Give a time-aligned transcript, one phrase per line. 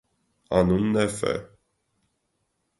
[0.61, 1.35] Անունն է ֆե։